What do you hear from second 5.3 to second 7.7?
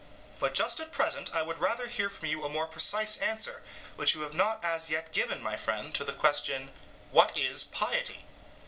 my friend, to the question, What is